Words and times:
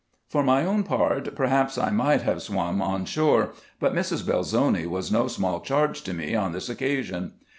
For 0.27 0.41
my 0.41 0.65
own 0.65 0.81
part, 0.81 1.35
perhaps 1.35 1.77
I 1.77 1.91
might 1.91 2.23
have 2.23 2.41
swam 2.41 2.81
on 2.81 3.05
shore; 3.05 3.51
but 3.79 3.93
Mrs. 3.93 4.25
Belzoni 4.25 4.87
was 4.87 5.11
no 5.11 5.27
small 5.27 5.59
charge 5.59 6.01
to 6.05 6.13
me 6.15 6.33
on 6.33 6.53
this 6.53 6.69
occasion. 6.69 7.33